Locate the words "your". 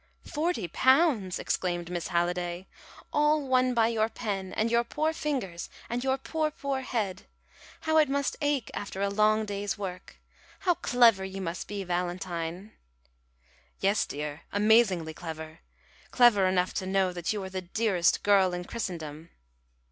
3.89-4.09, 4.71-4.83, 6.03-6.17